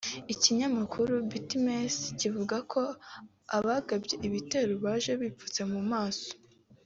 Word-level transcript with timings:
Ikinyamakuru 0.33 1.13
Ibtimes 1.37 1.95
kivuga 2.19 2.55
ko 2.71 2.81
abagabye 3.57 4.15
ibitero 4.27 4.73
baje 4.83 5.11
bipfutse 5.21 5.61
mu 5.73 5.81
maso 5.91 6.29